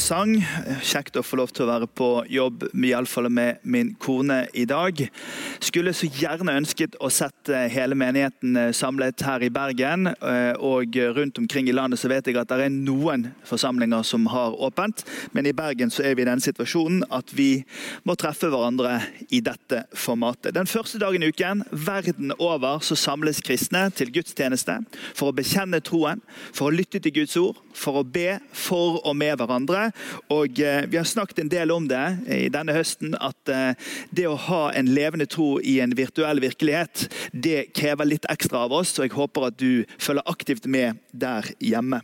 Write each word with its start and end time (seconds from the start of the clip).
sang. 0.00 0.36
Kjekt 0.84 1.16
å 1.18 1.22
få 1.24 1.38
lov 1.40 1.52
til 1.54 1.64
å 1.64 1.70
være 1.70 1.88
på 1.90 2.08
jobb, 2.30 2.66
iallfall 2.74 3.28
med 3.32 3.62
min 3.62 3.94
kone 4.00 4.44
i 4.52 4.66
dag. 4.68 5.00
Skulle 5.64 5.94
så 5.96 6.08
gjerne 6.08 6.56
ønsket 6.60 6.98
å 7.00 7.10
sette 7.12 7.64
hele 7.72 7.96
menigheten 7.98 8.58
uh, 8.58 8.70
samlet 8.76 9.24
her 9.26 9.44
i 9.44 9.50
Bergen. 9.54 10.10
Og 10.64 10.96
rundt 11.16 11.38
omkring 11.38 11.68
i 11.68 11.74
landet 11.74 12.00
så 12.00 12.08
vet 12.10 12.26
jeg 12.28 12.38
at 12.40 12.50
det 12.50 12.66
er 12.66 12.72
noen 12.72 13.26
forsamlinger 13.46 14.04
som 14.06 14.26
har 14.32 14.56
åpent. 14.56 15.04
Men 15.36 15.48
i 15.48 15.54
Bergen 15.56 15.92
så 15.92 16.04
er 16.06 16.16
vi 16.16 16.24
i 16.24 16.28
den 16.28 16.42
situasjonen 16.42 17.04
at 17.14 17.32
vi 17.36 17.64
må 18.04 18.16
treffe 18.20 18.50
hverandre 18.52 18.98
i 19.34 19.42
dette 19.44 19.84
formatet. 19.96 20.54
Den 20.56 20.70
første 20.70 21.00
dagen 21.02 21.24
i 21.24 21.30
uken, 21.32 21.64
verden 21.70 22.34
over, 22.38 22.80
så 22.84 22.96
samles 22.98 23.42
kristne 23.44 23.86
til 23.96 24.12
gudstjeneste 24.14 24.80
for 25.14 25.30
å 25.30 25.36
bekjenne 25.36 25.82
troen, 25.84 26.22
for 26.52 26.68
å 26.68 26.74
lytte 26.74 27.02
til 27.02 27.14
Guds 27.20 27.38
ord 27.40 27.60
for 27.74 28.00
å 28.00 28.04
be 28.06 28.38
for 28.54 29.00
og 29.02 29.16
med 29.18 29.36
hverandre. 29.38 29.53
Og 29.54 30.60
eh, 30.60 30.86
Vi 30.90 30.96
har 30.96 31.04
snakket 31.04 31.38
en 31.38 31.48
del 31.52 31.70
om 31.70 31.88
det 31.88 32.02
i 32.28 32.48
denne 32.52 32.74
høsten, 32.74 33.14
at 33.20 33.48
eh, 33.48 33.74
det 34.10 34.26
å 34.28 34.36
ha 34.48 34.72
en 34.72 34.90
levende 34.94 35.26
tro 35.26 35.60
i 35.60 35.78
en 35.80 35.94
virtuell 35.96 36.40
virkelighet, 36.40 37.08
det 37.32 37.72
krever 37.74 38.04
litt 38.04 38.26
ekstra 38.30 38.64
av 38.66 38.72
oss. 38.72 38.98
og 38.98 39.06
Jeg 39.06 39.16
håper 39.16 39.48
at 39.48 39.58
du 39.58 39.84
følger 39.98 40.26
aktivt 40.26 40.66
med 40.66 41.00
der 41.12 41.52
hjemme. 41.60 42.02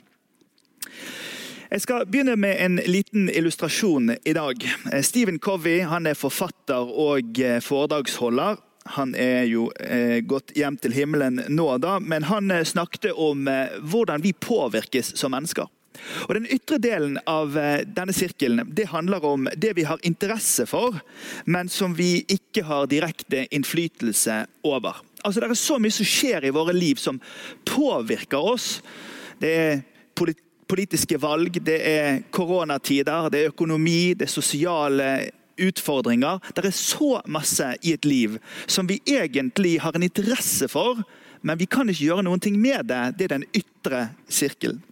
Jeg 1.70 1.84
skal 1.84 2.06
begynne 2.06 2.34
med 2.36 2.56
en 2.58 2.80
liten 2.86 3.28
illustrasjon 3.30 4.16
i 4.24 4.34
dag. 4.34 4.64
Eh, 4.92 5.02
Stephen 5.02 5.38
Covey 5.38 5.80
han 5.86 6.06
er 6.06 6.18
forfatter 6.18 6.90
og 6.90 7.38
foredragsholder. 7.62 8.58
Han 8.96 9.14
er 9.14 9.44
jo 9.44 9.68
eh, 9.76 10.20
gått 10.24 10.54
hjem 10.56 10.78
til 10.80 10.94
himmelen 10.96 11.42
nå, 11.52 11.66
da, 11.82 11.98
men 12.00 12.24
han 12.30 12.50
eh, 12.50 12.64
snakket 12.66 13.12
om 13.12 13.48
eh, 13.48 13.76
hvordan 13.80 14.24
vi 14.24 14.32
påvirkes 14.32 15.14
som 15.20 15.34
mennesker. 15.36 15.68
Og 16.28 16.34
Den 16.34 16.48
ytre 16.50 16.78
delen 16.82 17.18
av 17.26 17.56
eh, 17.58 17.82
denne 17.86 18.14
sirkelen 18.16 18.64
det 18.74 18.90
handler 18.92 19.24
om 19.24 19.48
det 19.56 19.74
vi 19.78 19.86
har 19.88 20.00
interesse 20.06 20.66
for, 20.70 21.00
men 21.44 21.68
som 21.68 21.94
vi 21.96 22.24
ikke 22.28 22.64
har 22.68 22.90
direkte 22.90 23.46
innflytelse 23.50 24.44
over. 24.62 25.02
Altså, 25.24 25.40
Det 25.40 25.50
er 25.50 25.60
så 25.60 25.78
mye 25.78 25.94
som 25.94 26.08
skjer 26.08 26.48
i 26.48 26.54
våre 26.54 26.74
liv 26.76 27.00
som 27.00 27.20
påvirker 27.68 28.52
oss. 28.54 28.80
Det 29.40 29.52
er 29.56 29.82
politiske 30.70 31.18
valg, 31.18 31.58
det 31.64 31.80
er 31.82 32.22
koronatider, 32.30 33.30
det 33.30 33.40
er 33.42 33.52
økonomi, 33.52 34.14
det 34.14 34.28
er 34.28 34.32
sosiale 34.32 35.08
utfordringer. 35.60 36.38
Det 36.54 36.64
er 36.64 36.76
så 36.76 37.20
masse 37.26 37.72
i 37.82 37.94
et 37.96 38.06
liv 38.08 38.38
som 38.66 38.88
vi 38.88 39.00
egentlig 39.06 39.78
har 39.82 39.96
en 39.96 40.06
interesse 40.06 40.68
for, 40.70 41.02
men 41.42 41.58
vi 41.58 41.68
kan 41.70 41.88
ikke 41.88 42.06
gjøre 42.10 42.26
noen 42.26 42.42
ting 42.42 42.58
med 42.60 42.88
det. 42.90 43.02
Det 43.18 43.26
er 43.26 43.36
den 43.38 43.48
ytre 43.56 44.06
sirkelen. 44.28 44.82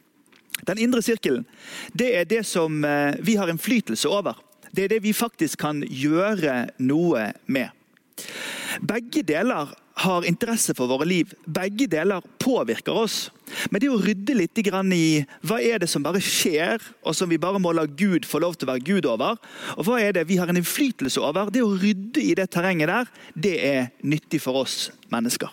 Den 0.67 0.81
indre 0.83 1.03
sirkelen 1.05 1.47
det 1.93 2.13
er 2.17 2.29
det 2.29 2.45
som 2.47 2.85
eh, 2.85 3.19
vi 3.23 3.37
har 3.39 3.51
innflytelse 3.51 4.09
over. 4.11 4.39
Det 4.73 4.85
er 4.85 4.95
det 4.97 5.03
vi 5.05 5.17
faktisk 5.17 5.61
kan 5.63 5.83
gjøre 5.83 6.69
noe 6.85 7.31
med. 7.47 7.71
Begge 8.85 9.23
deler 9.27 9.71
har 9.99 10.27
interesse 10.29 10.75
for 10.79 10.91
våre 10.91 11.07
liv. 11.09 11.33
Begge 11.45 11.89
deler 11.91 12.23
påvirker 12.39 12.95
oss. 12.95 13.31
Men 13.73 13.83
det 13.83 13.91
å 13.91 13.99
rydde 13.99 14.37
litt 14.37 14.61
i 14.61 14.65
hva 14.69 15.59
er 15.59 15.81
det 15.83 15.89
som 15.91 16.05
bare 16.05 16.23
skjer, 16.23 16.83
og 17.03 17.17
som 17.17 17.31
vi 17.31 17.41
bare 17.41 17.59
må 17.63 17.73
la 17.75 17.87
Gud 17.87 18.29
få 18.29 18.43
lov 18.45 18.55
til 18.55 18.69
å 18.69 18.73
være 18.75 18.87
Gud 18.87 19.09
over, 19.11 19.39
og 19.75 19.89
hva 19.89 19.99
er 20.03 20.15
det 20.15 20.29
vi 20.29 20.39
har 20.39 20.51
en 20.51 20.61
innflytelse 20.61 21.21
over, 21.21 21.51
det 21.51 21.65
å 21.65 21.75
rydde 21.75 22.23
i 22.23 22.37
det 22.39 22.51
terrenget 22.55 22.93
der, 22.93 23.11
det 23.35 23.57
er 23.65 23.91
nyttig 24.03 24.43
for 24.45 24.63
oss 24.63 24.91
mennesker. 25.11 25.51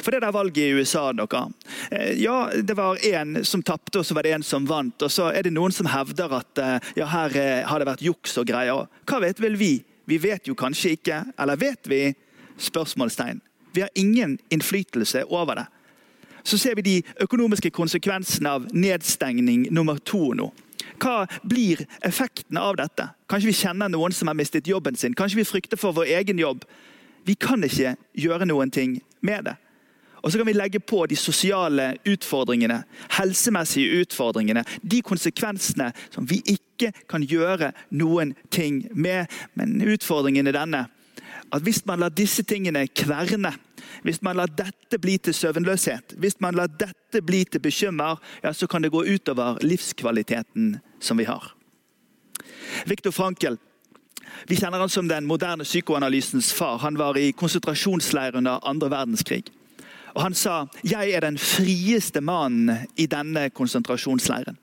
For 0.00 0.14
det 0.14 0.22
der 0.24 0.32
valget 0.32 0.62
i 0.64 0.72
USA 0.72 1.10
dere, 1.12 1.52
eh, 1.90 2.22
ja, 2.22 2.50
Det 2.52 2.76
var 2.76 2.96
én 2.96 3.44
som 3.44 3.62
tapte, 3.62 3.98
og 3.98 4.06
så 4.06 4.14
var 4.14 4.22
det 4.22 4.32
en 4.32 4.42
som 4.42 4.66
vant. 4.66 5.02
Og 5.02 5.10
så 5.10 5.30
er 5.32 5.42
det 5.42 5.52
noen 5.52 5.72
som 5.72 5.86
hevder 5.86 6.32
at 6.32 6.58
eh, 6.58 6.78
ja, 6.96 7.06
her 7.06 7.36
eh, 7.36 7.66
har 7.66 7.78
det 7.78 7.86
vært 7.86 8.02
juks 8.02 8.38
og 8.38 8.46
greier. 8.46 8.88
Hva 9.04 9.20
vet 9.20 9.40
vel 9.40 9.56
vi? 9.56 9.84
Vi 10.06 10.18
vet 10.18 10.48
jo 10.48 10.54
kanskje 10.54 10.96
ikke. 10.96 11.24
Eller 11.38 11.56
vet 11.56 11.86
vi? 11.88 12.14
Spørsmålstegn. 12.58 13.40
Vi 13.72 13.80
har 13.80 13.90
ingen 13.94 14.38
innflytelse 14.50 15.24
over 15.28 15.54
det. 15.54 15.66
Så 16.42 16.58
ser 16.58 16.74
vi 16.74 16.82
de 16.82 17.02
økonomiske 17.20 17.70
konsekvensene 17.70 18.48
av 18.48 18.66
nedstengning 18.72 19.68
nummer 19.70 19.98
to 19.98 20.32
nå. 20.34 20.50
Hva 21.00 21.26
blir 21.44 21.84
effekten 22.04 22.58
av 22.60 22.76
dette? 22.76 23.06
Kanskje 23.28 23.50
vi 23.50 23.56
kjenner 23.56 23.88
noen 23.92 24.12
som 24.12 24.28
har 24.28 24.36
mistet 24.36 24.68
jobben 24.68 24.96
sin? 24.96 25.14
Kanskje 25.14 25.40
vi 25.40 25.48
frykter 25.48 25.80
for 25.80 25.96
vår 25.96 26.12
egen 26.20 26.40
jobb? 26.40 26.64
Vi 27.24 27.36
kan 27.36 27.62
ikke 27.64 27.94
gjøre 28.16 28.48
noen 28.48 28.72
ting 28.72 28.98
med 29.20 29.44
det. 29.48 29.56
Og 30.22 30.32
så 30.32 30.38
kan 30.38 30.46
vi 30.46 30.52
legge 30.52 30.80
på 30.80 31.06
de 31.06 31.16
sosiale 31.16 31.94
utfordringene, 32.08 32.82
helsemessige 33.16 34.02
utfordringene. 34.02 34.64
De 34.82 35.02
konsekvensene 35.02 35.90
som 36.14 36.28
vi 36.28 36.42
ikke 36.44 36.92
kan 37.08 37.24
gjøre 37.24 37.72
noen 37.90 38.34
ting 38.52 38.84
med. 38.94 39.30
Men 39.54 39.80
utfordringen 39.82 40.50
er 40.50 40.58
denne 40.60 40.86
at 41.50 41.64
hvis 41.66 41.82
man 41.86 41.98
lar 41.98 42.12
disse 42.14 42.44
tingene 42.46 42.84
kverne, 42.94 43.50
hvis 44.06 44.20
man 44.22 44.38
lar 44.38 44.50
dette 44.54 45.00
bli 45.02 45.16
til 45.18 45.34
søvnløshet, 45.34 46.14
hvis 46.22 46.38
man 46.40 46.54
lar 46.54 46.70
dette 46.70 47.22
bli 47.26 47.42
til 47.44 47.62
bekymmer, 47.64 48.20
ja, 48.44 48.52
så 48.52 48.68
kan 48.70 48.82
det 48.82 48.92
gå 48.94 49.02
utover 49.02 49.58
livskvaliteten 49.62 50.76
som 51.00 51.18
vi 51.18 51.26
har. 51.26 51.50
Viktor 52.86 53.10
Frankel 53.10 53.58
vi 54.46 54.56
kjenner 54.56 54.78
han 54.78 54.88
som 54.88 55.08
den 55.08 55.26
moderne 55.26 55.64
psykoanalysens 55.64 56.52
far. 56.54 56.78
Han 56.78 56.98
var 56.98 57.18
i 57.18 57.32
konsentrasjonsleir 57.32 58.36
under 58.36 58.62
andre 58.62 58.90
verdenskrig. 58.90 59.50
Og 60.14 60.22
Han 60.22 60.34
sa 60.34 60.66
'Jeg 60.84 61.10
er 61.10 61.20
den 61.20 61.38
frieste 61.38 62.20
mannen 62.20 62.88
i 62.96 63.06
denne 63.06 63.50
konsentrasjonsleiren'. 63.50 64.56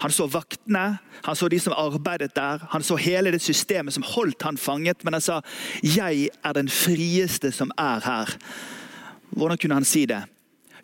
Han 0.00 0.10
så 0.10 0.26
vaktene, 0.26 0.98
han 1.24 1.36
så 1.36 1.48
de 1.48 1.58
som 1.60 1.72
arbeidet 1.76 2.34
der, 2.36 2.58
han 2.70 2.82
så 2.82 2.96
hele 2.96 3.32
det 3.32 3.40
systemet 3.40 3.94
som 3.94 4.04
holdt 4.06 4.42
han 4.42 4.58
fanget. 4.58 5.04
Men 5.04 5.12
han 5.12 5.20
sa 5.20 5.40
'Jeg 5.82 6.28
er 6.44 6.52
den 6.52 6.68
frieste 6.68 7.52
som 7.52 7.70
er 7.78 8.00
her'. 8.00 8.36
Hvordan 9.30 9.58
kunne 9.58 9.74
han 9.74 9.84
si 9.84 10.04
det? 10.04 10.22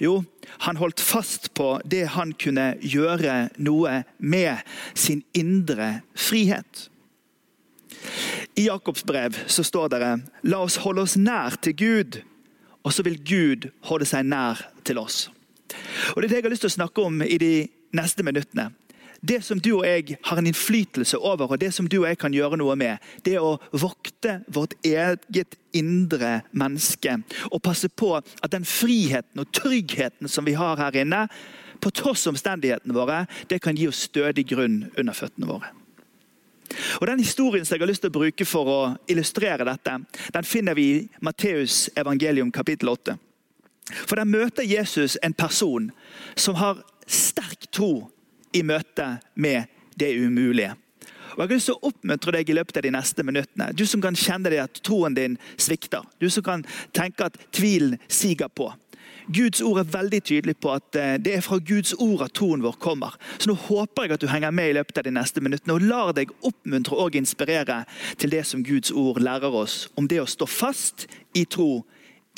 Jo, 0.00 0.24
han 0.58 0.76
holdt 0.76 1.00
fast 1.00 1.54
på 1.54 1.80
det 1.90 2.08
han 2.08 2.32
kunne 2.32 2.74
gjøre 2.80 3.48
noe 3.58 4.04
med. 4.18 4.56
Sin 4.94 5.22
indre 5.34 6.00
frihet. 6.14 6.88
I 8.56 8.66
Jakobs 8.66 9.04
brev 9.04 9.36
så 9.46 9.62
står 9.62 9.88
det 9.88 10.22
'La 10.42 10.56
oss 10.56 10.76
holde 10.76 11.02
oss 11.02 11.16
nær 11.16 11.56
til 11.62 11.74
Gud', 11.74 12.22
og 12.82 12.92
så 12.92 13.04
vil 13.06 13.20
Gud 13.24 13.70
holde 13.88 14.08
seg 14.08 14.26
nær 14.26 14.60
til 14.84 14.98
oss. 14.98 15.28
Og 16.14 16.22
Det 16.22 16.24
er 16.24 16.28
det 16.28 16.36
jeg 16.36 16.44
har 16.44 16.54
lyst 16.54 16.66
til 16.66 16.72
å 16.72 16.78
snakke 16.80 17.02
om 17.02 17.22
i 17.22 17.38
de 17.40 17.54
neste 17.96 18.24
minuttene 18.26 18.70
det 19.22 19.38
som 19.46 19.60
du 19.62 19.70
og 19.76 19.84
jeg 19.86 20.16
har 20.26 20.38
en 20.38 20.48
innflytelse 20.50 21.18
over, 21.18 21.52
og 21.54 21.60
det 21.62 21.70
som 21.74 21.86
du 21.88 22.00
og 22.00 22.08
jeg 22.08 22.18
kan 22.18 22.34
gjøre 22.34 22.58
noe 22.58 22.74
med, 22.78 22.98
det 23.22 23.36
er 23.38 23.44
å 23.46 23.60
vokte 23.70 24.40
vårt 24.50 24.74
eget 24.82 25.54
indre 25.78 26.40
menneske. 26.50 27.20
Og 27.52 27.62
passe 27.62 27.86
på 27.86 28.16
at 28.18 28.50
den 28.50 28.66
friheten 28.66 29.44
og 29.44 29.52
tryggheten 29.54 30.28
som 30.28 30.48
vi 30.48 30.56
har 30.58 30.80
her 30.80 30.98
inne, 31.04 31.28
på 31.82 31.90
tross 31.94 32.26
omstendighetene 32.30 32.94
våre, 32.94 33.24
det 33.50 33.60
kan 33.62 33.78
gi 33.78 33.88
oss 33.90 34.04
stødig 34.08 34.48
grunn 34.50 34.84
under 34.98 35.14
føttene 35.14 35.50
våre. 35.50 35.70
Og 37.00 37.06
Den 37.06 37.20
historien 37.20 37.64
som 37.64 37.76
jeg 37.76 37.82
har 37.82 37.90
lyst 37.90 38.04
til 38.04 38.12
å 38.12 38.18
bruke 38.18 38.46
for 38.48 38.70
å 38.70 38.80
illustrere 39.10 39.66
dette, 39.68 39.98
den 40.32 40.48
finner 40.48 40.78
vi 40.78 40.86
i 40.94 41.02
Matteus 41.20 41.88
evangelium 41.96 42.52
kapittel 42.52 42.92
8. 42.92 43.16
For 44.06 44.16
Der 44.16 44.28
møter 44.28 44.62
Jesus 44.62 45.18
en 45.22 45.34
person 45.34 45.90
som 46.36 46.54
har 46.54 46.82
sterk 47.06 47.68
tro 47.72 48.08
i 48.54 48.62
møte 48.62 49.18
med 49.34 49.68
det 49.98 50.14
umulige. 50.16 50.76
Og 51.32 51.40
Jeg 51.40 51.48
har 51.48 51.54
lyst 51.56 51.70
oppmuntre 51.88 52.32
deg 52.36 52.50
i 52.50 52.56
løpet 52.56 52.76
av 52.76 52.84
de 52.84 52.92
neste 52.92 53.24
minuttene. 53.24 53.70
Du 53.72 53.86
som 53.88 54.02
kan 54.04 54.16
kjenne 54.16 54.52
det 54.52 54.60
at 54.60 54.80
troen 54.84 55.14
din 55.16 55.38
svikter. 55.56 56.04
Du 56.20 56.28
som 56.30 56.44
kan 56.44 56.64
tenke 56.92 57.24
at 57.24 57.38
tvilen 57.52 57.96
siger 58.08 58.52
på. 58.52 58.68
Guds 59.26 59.62
ord 59.62 59.78
er 59.82 59.90
veldig 59.92 60.20
tydelig 60.24 60.56
på 60.62 60.72
at 60.74 60.98
eh, 60.98 61.14
det 61.22 61.36
er 61.36 61.44
fra 61.44 61.58
Guds 61.62 61.94
ord 61.98 62.24
at 62.26 62.34
troen 62.36 62.62
vår 62.64 62.78
kommer. 62.82 63.14
Så 63.38 63.50
nå 63.50 63.56
håper 63.68 64.06
jeg 64.06 64.16
at 64.16 64.24
du 64.24 64.28
henger 64.30 64.54
med 64.54 64.72
i 64.72 64.76
løpet 64.78 64.98
av 64.98 65.06
de 65.06 65.14
neste 65.14 65.42
minuttene 65.44 65.76
og 65.76 65.86
lar 65.86 66.12
deg 66.16 66.32
oppmuntre 66.42 66.98
og 66.98 67.18
inspirere 67.18 67.82
til 68.18 68.34
det 68.34 68.44
som 68.48 68.64
Guds 68.66 68.90
ord 68.90 69.20
lærer 69.22 69.54
oss 69.54 69.86
om 70.00 70.08
det 70.10 70.22
å 70.22 70.28
stå 70.28 70.48
fast 70.50 71.06
i 71.38 71.44
tro 71.46 71.84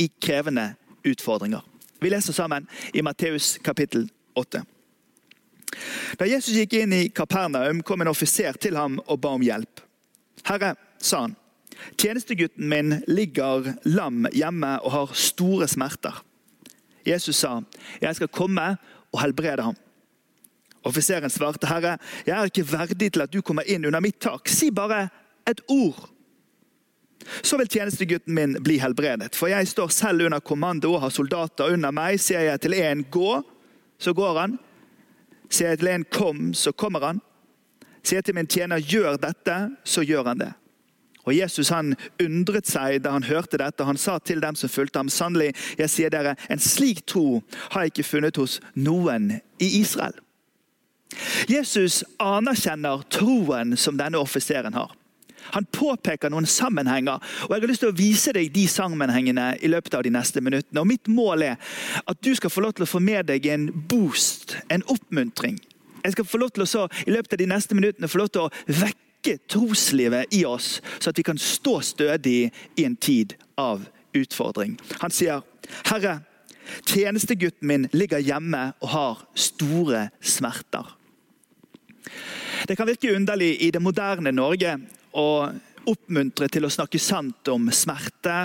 i 0.01 0.11
krevende 0.21 0.73
utfordringer. 1.07 1.63
Vi 2.03 2.11
leser 2.13 2.37
sammen 2.37 2.67
i 2.93 3.03
Matteus 3.05 3.55
kapittel 3.65 4.09
8. 4.37 4.65
Da 6.19 6.27
Jesus 6.29 6.55
gikk 6.55 6.77
inn 6.79 6.93
i 6.95 7.09
Kapernaum, 7.11 7.81
kom 7.83 8.05
en 8.05 8.13
offiser 8.13 8.55
til 8.61 8.77
ham 8.79 9.01
og 9.07 9.19
ba 9.23 9.33
om 9.39 9.43
hjelp. 9.43 9.81
Herre, 10.45 10.75
sa 11.03 11.25
han, 11.25 11.39
Tjenestegutten 11.99 12.69
min 12.71 13.01
ligger 13.11 13.73
lam 13.91 14.29
hjemme 14.33 14.77
og 14.85 14.93
har 14.95 15.17
store 15.19 15.67
smerter. 15.69 16.21
Jesus 17.07 17.37
sa, 17.37 17.61
'Jeg 18.01 18.17
skal 18.17 18.29
komme 18.29 18.77
og 19.13 19.21
helbrede 19.21 19.63
ham'. 19.63 19.77
Offiseren 20.85 21.31
svarte, 21.31 21.67
'Herre, 21.67 21.99
jeg 22.27 22.41
er 22.41 22.45
ikke 22.45 22.73
verdig 22.73 23.13
til 23.13 23.23
at 23.23 23.33
du 23.33 23.43
kommer 23.43 23.63
inn 23.67 23.85
under 23.85 24.01
mitt 24.01 24.21
tak. 24.21 24.49
Si 24.49 24.71
bare 24.71 25.09
et 25.47 25.61
ord.' 25.69 26.11
Så 27.43 27.57
vil 27.57 27.69
tjenestegutten 27.69 28.35
min 28.35 28.57
bli 28.63 28.79
helbredet, 28.79 29.35
for 29.35 29.47
jeg 29.47 29.69
står 29.69 29.89
selv 29.89 30.25
under 30.27 30.41
kommando 30.41 30.93
og 30.93 31.01
har 31.01 31.09
soldater 31.09 31.73
under 31.73 31.91
meg. 31.91 32.21
Sier 32.21 32.41
jeg 32.41 32.61
til 32.61 32.75
en 32.75 33.05
'gå', 33.05 33.43
så 33.99 34.13
går 34.13 34.41
han. 34.41 34.59
Sier 35.51 35.69
jeg 35.69 35.79
til 35.79 35.89
en 35.89 36.05
'kom', 36.05 36.55
så 36.55 36.73
kommer 36.73 37.01
han. 37.01 37.21
Sier 38.03 38.17
jeg 38.17 38.25
til 38.25 38.35
min 38.35 38.47
tjener 38.47 38.79
'gjør 38.79 39.17
dette', 39.17 39.77
så 39.85 40.03
gjør 40.03 40.25
han 40.25 40.39
det. 40.39 40.53
Og 41.25 41.35
Jesus 41.37 41.73
han 41.73 41.95
undret 42.23 42.69
seg 42.69 43.01
da 43.05 43.15
han 43.17 43.27
hørte 43.29 43.61
dette. 43.61 43.87
Han 43.89 44.01
sa 44.01 44.19
til 44.21 44.43
dem 44.45 44.59
som 44.59 44.73
fulgte 44.73 45.01
ham, 45.01 45.13
sannelig, 45.13 45.55
jeg 45.81 45.93
sier 45.93 46.13
dere, 46.13 46.37
en 46.53 46.63
slik 46.63 47.05
tro 47.09 47.43
har 47.73 47.85
jeg 47.85 47.95
ikke 47.95 48.11
funnet 48.11 48.41
hos 48.41 48.61
noen 48.77 49.33
i 49.63 49.71
Israel. 49.81 50.17
Jesus 51.49 52.03
anerkjenner 52.23 53.05
troen 53.13 53.77
som 53.79 53.99
denne 53.99 54.21
offiseren 54.21 54.75
har. 54.75 54.93
Han 55.53 55.67
påpeker 55.69 56.33
noen 56.33 56.47
sammenhenger, 56.49 57.21
og 57.45 57.53
jeg 57.53 57.63
har 57.63 57.69
lyst 57.69 57.83
til 57.85 57.93
å 57.93 57.99
vise 57.99 58.33
deg 58.33 58.49
de 58.55 58.65
sammenhengene 58.71 59.51
i 59.61 59.69
løpet 59.69 59.99
av 59.99 60.05
de 60.07 60.13
neste 60.15 60.41
minuttene. 60.41 60.81
Og 60.81 60.89
Mitt 60.89 61.11
mål 61.11 61.45
er 61.51 61.77
at 62.09 62.21
du 62.25 62.33
skal 62.37 62.53
få 62.53 62.65
lov 62.65 62.75
til 62.77 62.87
å 62.87 62.91
få 62.91 63.03
med 63.05 63.29
deg 63.29 63.47
en 63.53 63.69
boost, 63.91 64.57
en 64.73 64.85
oppmuntring. 64.89 65.61
Jeg 66.05 66.17
skal 66.17 66.29
få 66.29 66.41
lov 66.41 66.53
til 66.57 66.65
å 66.65 66.69
så, 66.69 66.89
i 67.05 67.13
løpet 67.13 67.37
av 67.37 67.45
de 67.45 67.51
neste 67.53 67.77
minuttene 67.77 68.09
få 68.09 68.25
lov 68.25 68.33
til 68.33 68.47
å 68.47 68.53
vekke 68.69 69.04
troslivet 69.51 70.35
i 70.35 70.45
oss, 70.45 70.83
så 70.99 71.11
at 71.11 71.19
vi 71.19 71.27
kan 71.27 71.39
stå 71.39 71.81
stødig 71.81 72.53
i 72.77 72.85
en 72.85 72.97
tid 72.97 73.35
av 73.57 73.87
utfordring. 74.15 74.79
Han 75.01 75.11
sier, 75.11 75.43
'Herre, 75.85 76.21
tjenestegutten 76.87 77.67
min 77.67 77.89
ligger 77.93 78.19
hjemme 78.19 78.73
og 78.81 78.89
har 78.89 79.27
store 79.35 80.09
smerter'. 80.21 80.95
Det 82.69 82.77
kan 82.77 82.87
virke 82.87 83.17
underlig 83.17 83.63
i 83.63 83.71
det 83.71 83.83
moderne 83.83 84.33
Norge 84.33 84.79
å 85.13 85.51
oppmuntre 85.87 86.49
til 86.49 86.65
å 86.65 86.73
snakke 86.73 86.99
sant 86.99 87.49
om 87.49 87.69
smerte 87.71 88.39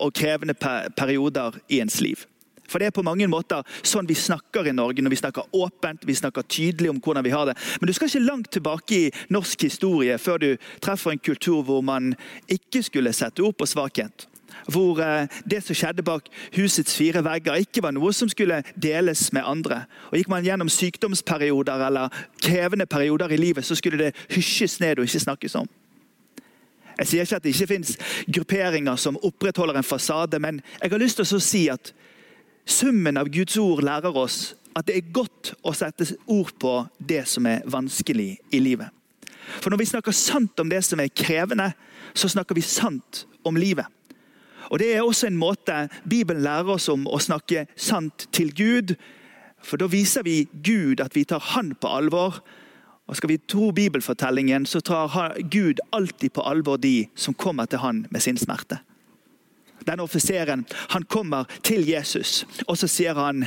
og 0.00 0.14
krevende 0.14 0.54
perioder 0.96 1.58
i 1.68 1.80
ens 1.80 2.00
liv. 2.00 2.26
For 2.68 2.80
det 2.80 2.88
er 2.88 2.96
på 2.96 3.04
mange 3.06 3.28
måter 3.30 3.64
sånn 3.84 4.08
vi 4.08 4.16
snakker 4.18 4.68
i 4.68 4.74
Norge, 4.76 5.02
når 5.04 5.14
vi 5.14 5.20
snakker 5.20 5.56
åpent, 5.56 6.06
vi 6.06 6.16
snakker 6.16 6.46
tydelig 6.48 6.90
om 6.92 7.00
hvordan 7.04 7.24
vi 7.26 7.34
har 7.34 7.50
det. 7.50 7.56
Men 7.80 7.88
du 7.88 7.94
skal 7.96 8.10
ikke 8.10 8.26
langt 8.26 8.52
tilbake 8.54 8.98
i 8.98 9.10
norsk 9.34 9.66
historie 9.68 10.18
før 10.18 10.40
du 10.42 10.50
treffer 10.84 11.14
en 11.14 11.22
kultur 11.22 11.62
hvor 11.66 11.82
man 11.84 12.14
ikke 12.48 12.82
skulle 12.84 13.12
sette 13.16 13.44
ord 13.44 13.56
på 13.58 13.68
svakhet. 13.68 14.28
Hvor 14.70 15.00
eh, 15.02 15.26
det 15.50 15.60
som 15.64 15.76
skjedde 15.76 16.04
bak 16.06 16.28
husets 16.54 16.96
fire 16.96 17.24
vegger, 17.26 17.58
ikke 17.60 17.82
var 17.84 17.94
noe 17.96 18.12
som 18.16 18.30
skulle 18.30 18.62
deles 18.80 19.26
med 19.34 19.44
andre. 19.44 19.84
Og 20.10 20.18
Gikk 20.18 20.30
man 20.32 20.46
gjennom 20.46 20.70
sykdomsperioder 20.72 21.86
eller 21.88 22.24
krevende 22.42 22.86
perioder 22.86 23.34
i 23.34 23.40
livet, 23.40 23.66
så 23.66 23.76
skulle 23.76 24.00
det 24.00 24.14
hysjes 24.30 24.78
ned 24.80 24.98
og 25.00 25.08
ikke 25.08 25.26
snakkes 25.26 25.58
om. 25.60 25.68
Jeg 26.94 27.10
sier 27.10 27.26
ikke 27.26 27.38
at 27.40 27.44
det 27.44 27.54
ikke 27.54 27.72
finnes 27.72 27.96
grupperinger 28.30 28.96
som 29.00 29.18
opprettholder 29.26 29.80
en 29.80 29.86
fasade, 29.86 30.38
men 30.38 30.60
jeg 30.82 30.92
har 30.92 31.02
lyst 31.02 31.18
til 31.18 31.26
å 31.26 31.42
si 31.42 31.64
at 31.72 31.90
summen 32.66 33.16
av 33.20 33.30
Guds 33.32 33.56
ord 33.60 33.82
lærer 33.84 34.16
oss 34.16 34.54
at 34.74 34.88
det 34.88 34.96
er 34.98 35.12
godt 35.14 35.52
å 35.62 35.72
sette 35.76 36.06
ord 36.26 36.50
på 36.58 36.74
det 36.98 37.22
som 37.30 37.46
er 37.46 37.62
vanskelig 37.70 38.38
i 38.50 38.60
livet. 38.62 38.90
For 39.60 39.70
når 39.70 39.82
vi 39.82 39.90
snakker 39.92 40.16
sant 40.16 40.60
om 40.60 40.70
det 40.72 40.80
som 40.84 41.00
er 41.00 41.12
krevende, 41.14 41.70
så 42.14 42.30
snakker 42.32 42.56
vi 42.56 42.64
sant 42.64 43.24
om 43.44 43.56
livet. 43.56 43.86
Og 44.72 44.78
Det 44.78 44.94
er 44.94 45.02
også 45.02 45.26
en 45.26 45.36
måte 45.36 45.88
Bibelen 46.08 46.42
lærer 46.42 46.74
oss 46.74 46.88
om 46.88 47.06
å 47.06 47.20
snakke 47.20 47.66
sant 47.76 48.26
til 48.32 48.54
Gud. 48.56 48.94
For 49.62 49.76
da 49.76 49.86
viser 49.86 50.24
vi 50.24 50.46
Gud 50.64 51.00
at 51.04 51.14
vi 51.14 51.24
tar 51.24 51.40
Han 51.54 51.74
på 51.74 51.88
alvor, 51.88 52.40
og 53.06 53.16
Skal 53.16 53.28
vi 53.28 53.36
tro 53.36 53.70
bibelfortellingen, 53.70 54.66
så 54.66 54.80
tar 54.80 55.36
Gud 55.50 55.80
alltid 55.92 56.32
på 56.32 56.40
alvor 56.40 56.76
de 56.76 57.06
som 57.14 57.34
kommer 57.34 57.66
til 57.66 57.78
han 57.78 58.06
med 58.10 58.20
sin 58.22 58.36
smerte. 58.36 58.78
Denne 59.84 60.04
offiseren 60.06 60.64
han 60.94 61.06
kommer 61.10 61.48
til 61.66 61.84
Jesus 61.88 62.44
og 62.68 62.76
så 62.78 62.88
sier 62.90 63.16
han, 63.18 63.44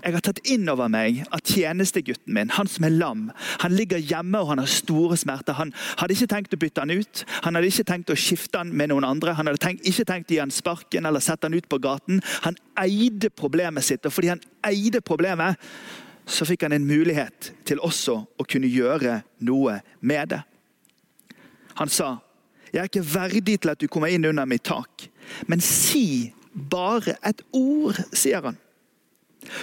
jeg 0.00 0.14
har 0.14 0.24
tatt 0.24 0.40
inn 0.48 0.68
over 0.70 0.90
meg 0.92 1.22
at 1.34 1.50
tjenestegutten 1.50 2.34
min, 2.36 2.52
han 2.54 2.68
som 2.70 2.86
er 2.86 2.94
lam, 2.94 3.28
han 3.62 3.74
ligger 3.74 4.00
hjemme 4.00 4.40
og 4.40 4.52
han 4.52 4.62
har 4.62 4.70
store 4.70 5.18
smerter. 5.20 5.56
Han 5.58 5.72
hadde 6.00 6.16
ikke 6.16 6.30
tenkt 6.30 6.54
å 6.54 6.60
bytte 6.60 6.84
han 6.84 6.94
ut, 6.94 7.24
han 7.44 7.58
hadde 7.58 7.70
ikke 7.70 7.88
tenkt 7.88 8.12
å 8.12 8.18
skifte 8.18 8.60
han 8.60 8.72
med 8.76 8.92
noen 8.92 9.06
andre. 9.06 9.34
Han 9.38 9.50
hadde 9.50 9.62
tenkt, 9.62 9.86
ikke 9.88 10.06
tenkt 10.08 10.30
å 10.30 10.36
gi 10.36 10.42
han 10.42 10.54
sparken 10.54 11.08
eller 11.08 11.24
sette 11.24 11.48
han 11.48 11.56
ut 11.56 11.68
på 11.70 11.80
gaten. 11.82 12.22
Han 12.46 12.58
eide 12.80 13.30
problemet 13.34 13.86
sitt, 13.86 14.06
og 14.06 14.14
fordi 14.14 14.34
han 14.34 14.44
eide 14.66 15.02
problemet, 15.04 15.58
så 16.30 16.46
fikk 16.46 16.66
han 16.66 16.76
en 16.76 16.86
mulighet 16.86 17.50
til 17.66 17.80
også 17.82 18.16
å 18.38 18.46
kunne 18.46 18.70
gjøre 18.70 19.20
noe 19.46 19.80
med 20.06 20.30
det. 20.34 20.42
Han 21.80 21.90
sa, 21.90 22.18
'Jeg 22.72 22.80
er 22.80 22.88
ikke 22.88 23.14
verdig 23.14 23.60
til 23.60 23.70
at 23.70 23.80
du 23.80 23.88
kommer 23.88 24.08
inn 24.08 24.24
under 24.24 24.44
mitt 24.44 24.64
tak.' 24.64 25.08
'Men 25.46 25.60
si 25.60 26.32
bare 26.70 27.16
et 27.26 27.42
ord', 27.52 28.00
sier 28.12 28.42
han. 28.42 28.58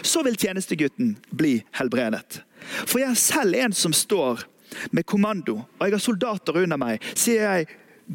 Så 0.03 0.23
vil 0.23 0.37
tjenestegutten 0.37 1.17
bli 1.37 1.63
helbredet. 1.71 2.43
For 2.85 2.99
jeg 2.99 3.09
er 3.09 3.13
selv 3.13 3.55
en 3.55 3.73
som 3.73 3.93
står 3.93 4.43
med 4.91 5.05
kommando, 5.05 5.61
og 5.79 5.87
jeg 5.87 5.93
har 5.93 5.99
soldater 5.99 6.63
under 6.63 6.77
meg. 6.77 7.01
Sier 7.15 7.51
jeg 7.51 7.67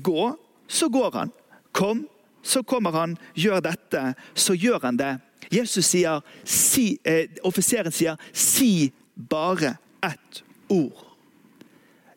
'gå', 0.02 0.36
så 0.68 0.88
går 0.88 1.10
han. 1.18 1.32
'Kom', 1.72 2.08
så 2.42 2.62
kommer 2.62 2.90
han. 2.90 3.18
Gjør 3.34 3.60
dette, 3.60 4.14
så 4.34 4.54
gjør 4.54 4.78
han 4.82 4.96
det. 4.96 5.18
Jesus 5.52 5.84
sier, 5.84 6.20
si, 6.44 6.98
eh, 7.04 7.28
Offiseren 7.44 7.92
sier 7.92 8.16
'si 8.32 8.92
bare 9.16 9.76
ett 10.02 10.42
ord'. 10.68 11.06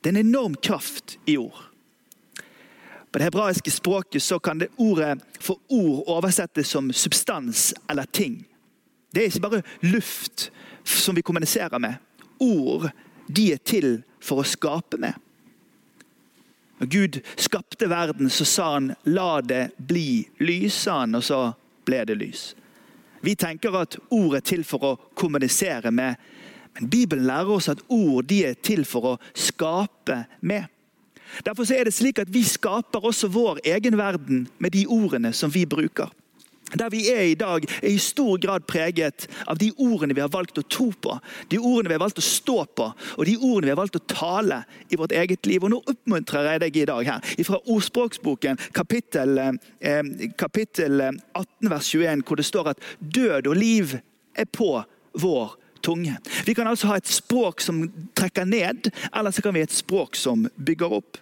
Det 0.04 0.13
er 0.13 0.19
en 0.19 0.28
enorm 0.28 0.56
kraft 0.56 1.18
i 1.28 1.38
ord. 1.38 1.75
På 3.15 3.19
det 3.19 3.23
hebraiske 3.23 3.71
språket 3.71 4.23
så 4.23 4.39
kan 4.39 4.57
det 4.57 4.67
ordet 4.75 5.19
for 5.39 5.57
ord 5.67 6.03
oversettes 6.07 6.67
som 6.67 6.94
substans 6.94 7.73
eller 7.88 8.03
ting. 8.03 8.44
Det 9.12 9.21
er 9.21 9.29
ikke 9.29 9.39
bare 9.39 9.62
luft 9.79 10.51
som 10.83 11.15
vi 11.15 11.23
kommuniserer 11.23 11.79
med. 11.79 11.95
Ord 12.44 12.89
de 13.27 13.45
er 13.53 13.63
til 13.63 14.01
for 14.19 14.44
å 14.44 14.44
skape 14.44 15.00
med. 15.00 15.15
Når 16.83 16.91
Gud 16.91 17.21
skapte 17.39 17.88
verden, 17.88 18.29
så 18.29 18.45
sa 18.45 18.73
han 18.73 18.95
'la 19.06 19.41
det 19.41 19.71
bli 19.77 20.27
lys', 20.39 20.75
sa 20.83 20.99
han, 20.99 21.16
og 21.16 21.23
så 21.23 21.54
ble 21.85 22.04
det 22.06 22.18
lys. 22.18 22.56
Vi 23.21 23.35
tenker 23.35 23.80
at 23.80 23.97
ord 24.09 24.35
er 24.35 24.44
til 24.44 24.63
for 24.63 24.83
å 24.83 24.99
kommunisere 25.16 25.92
med, 25.92 26.16
men 26.73 26.90
Bibelen 26.90 27.25
lærer 27.25 27.56
oss 27.56 27.69
at 27.69 27.83
ord 27.87 28.25
de 28.28 28.45
er 28.45 28.54
til 28.54 28.85
for 28.85 29.01
å 29.01 29.19
skape 29.33 30.25
med. 30.42 30.66
Derfor 31.45 31.71
er 31.73 31.87
det 31.87 31.95
slik 31.95 32.19
at 32.21 32.31
vi 32.33 32.44
skaper 32.47 33.05
også 33.05 33.29
vår 33.31 33.63
egen 33.65 33.97
verden 33.97 34.45
med 34.59 34.75
de 34.75 34.85
ordene 34.87 35.33
som 35.33 35.53
vi 35.53 35.65
bruker. 35.65 36.11
Der 36.73 36.89
vi 36.89 37.03
er 37.11 37.21
i 37.21 37.35
dag, 37.37 37.63
er 37.83 37.89
i 37.94 37.97
stor 38.01 38.39
grad 38.41 38.65
preget 38.67 39.27
av 39.47 39.59
de 39.61 39.69
ordene 39.77 40.15
vi 40.17 40.23
har 40.23 40.31
valgt 40.33 40.57
å 40.57 40.65
tro 40.65 40.87
på. 40.89 41.17
De 41.51 41.59
ordene 41.59 41.91
vi 41.91 41.95
har 41.95 42.01
valgt 42.01 42.19
å 42.19 42.25
stå 42.25 42.55
på, 42.65 42.87
og 42.89 43.27
de 43.29 43.35
ordene 43.37 43.69
vi 43.69 43.73
har 43.75 43.79
valgt 43.79 43.99
å 43.99 44.05
tale 44.09 44.63
i 44.89 44.97
vårt 44.97 45.13
eget 45.13 45.45
liv. 45.45 45.63
Og 45.63 45.71
Nå 45.71 45.83
oppmuntrer 45.85 46.49
jeg 46.49 46.63
deg 46.65 46.79
i 46.81 46.87
dag 46.89 47.11
her, 47.11 47.29
fra 47.45 47.61
Ordspråksboken, 47.61 48.57
kapittel, 48.73 49.37
eh, 49.37 50.01
kapittel 50.41 51.05
18, 51.05 51.69
vers 51.69 51.91
21, 51.94 52.25
hvor 52.25 52.41
det 52.41 52.49
står 52.49 52.73
at 52.73 52.89
død 52.99 53.51
og 53.53 53.61
liv 53.61 53.99
er 54.35 54.49
på 54.49 54.71
vår 55.21 55.55
tunge. 55.85 56.18
Vi 56.47 56.56
kan 56.57 56.68
altså 56.68 56.89
ha 56.92 56.97
et 56.99 57.11
språk 57.11 57.61
som 57.63 57.83
trekker 58.18 58.47
ned, 58.49 58.89
eller 59.13 59.31
så 59.31 59.45
kan 59.45 59.56
vi 59.56 59.61
ha 59.63 59.69
et 59.69 59.77
språk 59.77 60.18
som 60.19 60.47
bygger 60.57 60.97
opp. 60.99 61.21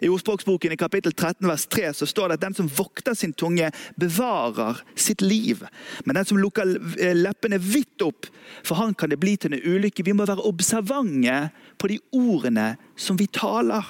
I 0.00 0.08
ordspråksboken 0.08 0.72
i 0.72 0.78
kapittel 0.78 1.12
13 1.12 1.48
vers 1.48 1.66
3 1.66 1.92
så 1.94 2.06
står 2.06 2.28
det 2.28 2.38
at 2.38 2.44
den 2.46 2.54
som 2.54 2.70
vokter 2.70 3.16
sin 3.18 3.32
tunge, 3.32 3.70
bevarer 3.98 4.78
sitt 4.94 5.22
liv. 5.24 5.64
Men 6.04 6.20
den 6.20 6.28
som 6.28 6.38
lukker 6.38 6.76
leppene 7.18 7.58
vidt 7.58 8.02
opp, 8.06 8.28
for 8.62 8.78
han 8.78 8.94
kan 8.94 9.10
det 9.10 9.18
bli 9.18 9.36
til 9.36 9.56
en 9.56 9.64
ulykke. 9.64 10.06
Vi 10.06 10.14
må 10.14 10.26
være 10.28 10.46
observante 10.46 11.48
på 11.78 11.90
de 11.90 11.98
ordene 12.14 12.76
som 12.96 13.18
vi 13.18 13.26
taler. 13.26 13.82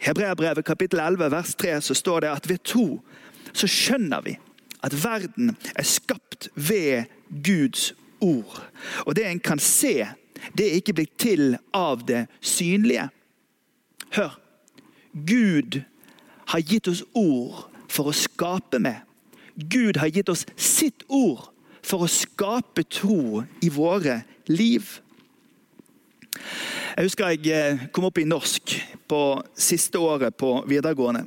Hebreabrevet 0.00 0.64
kapittel 0.64 1.02
11 1.04 1.32
vers 1.34 1.54
3 1.60 1.80
så 1.84 1.94
står 1.94 2.24
det 2.24 2.32
at 2.32 2.48
ved 2.48 2.64
tro 2.64 2.86
så 3.52 3.68
skjønner 3.68 4.24
vi 4.24 4.38
at 4.80 4.94
verden 4.96 5.52
er 5.76 5.84
skapt 5.84 6.48
ved 6.56 7.10
Guds 7.44 7.90
ord. 8.20 8.60
Og 9.06 9.16
det 9.16 9.26
en 9.26 9.42
kan 9.42 9.58
se, 9.58 10.06
det 10.56 10.66
er 10.66 10.78
ikke 10.80 10.96
blitt 11.00 11.16
til 11.20 11.56
av 11.76 12.04
det 12.08 12.26
synlige. 12.40 13.08
Hør. 14.16 14.36
Gud 15.26 15.80
har 16.52 16.62
gitt 16.66 16.88
oss 16.90 17.02
ord 17.14 17.66
for 17.90 18.10
å 18.10 18.16
skape 18.16 18.78
med. 18.82 19.02
Gud 19.56 19.98
har 20.00 20.10
gitt 20.14 20.30
oss 20.30 20.46
sitt 20.56 21.04
ord 21.08 21.50
for 21.82 22.04
å 22.04 22.10
skape 22.10 22.84
tro 22.90 23.42
i 23.62 23.70
våre 23.72 24.20
liv. 24.50 25.00
Jeg 26.96 27.06
husker 27.06 27.32
jeg 27.32 27.52
eh, 27.54 27.84
kom 27.94 28.06
opp 28.08 28.18
i 28.20 28.28
norsk 28.28 28.74
på 29.10 29.20
siste 29.58 29.98
året 29.98 30.36
på 30.38 30.60
videregående. 30.70 31.26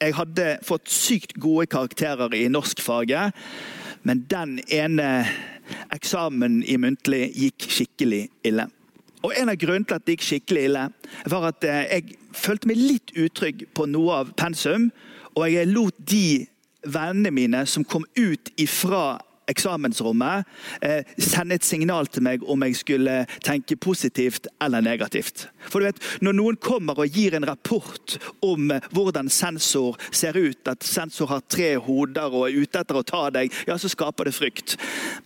Jeg 0.00 0.14
hadde 0.18 0.46
fått 0.66 0.90
sykt 0.90 1.36
gode 1.40 1.66
karakterer 1.70 2.34
i 2.36 2.46
norskfaget, 2.52 3.34
men 4.04 4.24
den 4.30 4.58
ene 4.68 5.08
eksamen 5.94 6.62
i 6.68 6.76
muntlig 6.80 7.28
gikk 7.32 7.68
skikkelig 7.70 8.28
ille. 8.46 8.68
Og 9.24 9.32
En 9.40 9.48
av 9.48 9.56
grunnene 9.56 9.88
til 9.88 9.96
at 9.96 10.04
det 10.04 10.18
gikk 10.18 10.26
skikkelig 10.26 10.64
ille, 10.68 10.88
var 11.32 11.46
at 11.48 11.64
eh, 11.64 11.84
jeg 11.88 12.18
følte 12.36 12.68
meg 12.68 12.80
litt 12.80 13.14
utrygg 13.16 13.64
på 13.74 13.86
noe 13.88 14.20
av 14.20 14.34
pensum. 14.36 14.90
Og 15.34 15.48
jeg 15.48 15.70
lot 15.70 15.96
de 15.98 16.44
vennene 16.84 17.32
mine 17.32 17.62
som 17.66 17.86
kom 17.88 18.04
ut 18.18 18.50
ifra 18.60 19.18
eksamensrommet, 19.50 20.44
eh, 20.82 21.04
sende 21.18 21.54
et 21.54 21.64
signal 21.64 22.06
til 22.06 22.24
meg 22.26 22.44
om 22.48 22.62
jeg 22.64 22.76
skulle 22.76 23.16
tenke 23.44 23.76
positivt 23.76 24.48
eller 24.62 24.84
negativt. 24.84 25.48
For 25.68 25.80
du 25.80 25.86
vet, 25.86 26.00
Når 26.20 26.32
noen 26.32 26.56
kommer 26.56 26.98
og 26.98 27.10
gir 27.10 27.34
en 27.34 27.46
rapport 27.46 28.18
om 28.42 28.70
hvordan 28.92 29.28
sensor 29.28 29.96
ser 30.10 30.36
ut, 30.36 30.68
at 30.68 30.82
sensor 30.82 31.26
har 31.26 31.40
tre 31.48 31.76
hoder 31.76 32.32
og 32.32 32.48
er 32.48 32.60
ute 32.62 32.80
etter 32.80 32.94
å 32.94 33.04
ta 33.04 33.30
deg, 33.30 33.52
ja, 33.66 33.76
så 33.76 33.88
skaper 33.88 34.24
det 34.24 34.34
frykt. 34.34 34.76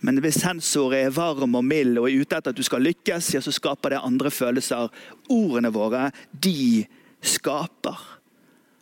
Men 0.01 0.19
hvis 0.19 0.41
sensor 0.41 0.93
er 0.93 1.13
varm 1.13 1.55
og 1.55 1.63
mild 1.65 1.97
og 1.97 2.09
er 2.09 2.21
ute 2.21 2.37
etter 2.37 2.49
at 2.49 2.57
du 2.57 2.63
skal 2.63 2.81
lykkes, 2.81 3.33
ja, 3.35 3.41
så 3.41 3.51
skaper 3.51 3.89
det 3.89 4.03
andre 4.03 4.31
følelser. 4.31 4.89
Ordene 5.29 5.71
våre, 5.71 6.11
de 6.33 6.85
skaper. 7.21 7.99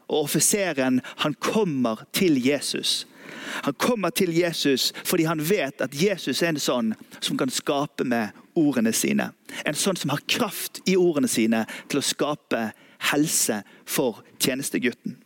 Og 0.08 0.24
offiseren, 0.24 1.02
han 1.18 1.36
kommer 1.44 2.06
til 2.16 2.40
Jesus 2.40 3.06
han 3.64 3.74
kommer 3.74 4.10
til 4.10 4.34
Jesus 4.36 4.92
fordi 5.06 5.28
han 5.28 5.42
vet 5.44 5.82
at 5.82 5.96
Jesus 5.96 6.42
er 6.42 6.54
en 6.54 6.62
sånn 6.62 6.94
som 7.20 7.38
kan 7.40 7.52
skape 7.54 8.06
med 8.08 8.36
ordene 8.58 8.94
sine. 8.96 9.32
En 9.66 9.78
sånn 9.78 9.98
som 10.00 10.12
har 10.14 10.24
kraft 10.30 10.82
i 10.86 10.98
ordene 10.98 11.30
sine 11.32 11.66
til 11.88 12.02
å 12.02 12.06
skape 12.06 12.70
helse 13.12 13.62
for 13.86 14.24
tjenestegutten. 14.42 15.18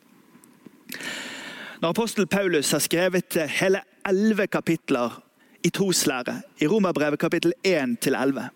Når 1.82 1.96
apostel 1.96 2.28
Paulus 2.30 2.72
har 2.76 2.84
skrevet 2.84 3.40
hele 3.58 3.82
elleve 4.06 4.46
kapitler 4.52 5.16
i 5.66 5.72
troslære, 5.74 6.42
i 6.62 6.68
Romerbrevet 6.70 7.20
kapittel 7.22 7.54
1 7.66 7.98
til 8.06 8.18
11, 8.18 8.50